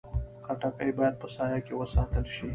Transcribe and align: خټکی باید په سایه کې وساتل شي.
خټکی 0.45 0.91
باید 0.97 1.15
په 1.21 1.27
سایه 1.35 1.59
کې 1.65 1.73
وساتل 1.81 2.25
شي. 2.35 2.47